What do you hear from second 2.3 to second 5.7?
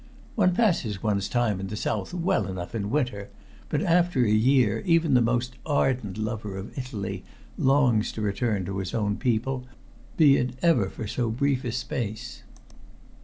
enough in winter, but after a year even the most